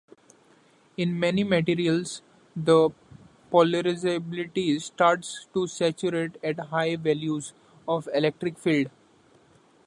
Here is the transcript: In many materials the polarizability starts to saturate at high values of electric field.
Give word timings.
In 0.97 1.19
many 1.19 1.43
materials 1.43 2.23
the 2.55 2.89
polarizability 3.51 4.81
starts 4.81 5.47
to 5.53 5.67
saturate 5.67 6.39
at 6.43 6.57
high 6.59 6.95
values 6.95 7.53
of 7.87 8.09
electric 8.11 8.57
field. 8.57 8.89